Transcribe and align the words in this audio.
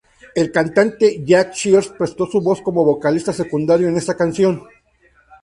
El 0.33 0.51
cantante 0.51 1.23
Jake 1.23 1.51
Shears 1.53 1.89
prestó 1.89 2.25
su 2.25 2.41
voz 2.41 2.59
como 2.63 2.83
vocalista 2.83 3.31
secundario 3.31 3.87
en 3.87 3.97
esta 3.97 4.17
canción. 4.17 4.63